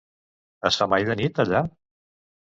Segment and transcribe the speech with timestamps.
[0.69, 1.61] Es fa mai de nit, allà?